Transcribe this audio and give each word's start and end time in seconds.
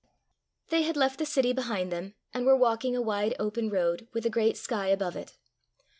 They 0.69 0.81
had 0.81 0.97
left 0.97 1.19
the 1.19 1.27
city 1.27 1.53
behind 1.53 1.91
them, 1.91 2.15
and 2.33 2.43
were 2.43 2.55
walking 2.57 2.95
a 2.95 3.01
wide 3.03 3.35
open 3.37 3.69
road, 3.69 4.07
with 4.13 4.25
a 4.25 4.31
great 4.31 4.57
sky 4.57 4.87
above 4.87 5.15
it. 5.15 5.37